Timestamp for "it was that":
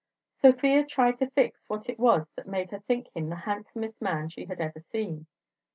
1.87-2.47